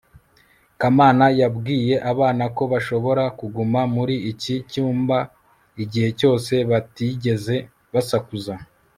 kamana 0.79 1.25
yabwiye 1.39 1.95
abana 2.11 2.43
ko 2.55 2.63
bashobora 2.73 3.23
kuguma 3.39 3.81
muri 3.95 4.15
iki 4.31 4.55
cyumba 4.71 5.17
igihe 5.83 6.09
cyose 6.19 6.53
batigeze 6.69 7.55
basakuza 7.93 8.53